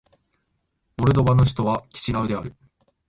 [0.97, 2.55] モルドバの首都はキシナウである